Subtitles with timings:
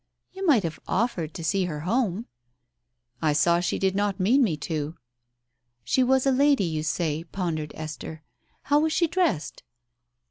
[0.31, 2.25] "You might have offered to see her home."
[3.21, 4.97] "I saw she did not mean me to."
[5.83, 8.23] "She was a lady, you say," pondered Esther.
[8.63, 9.61] "How was she dressed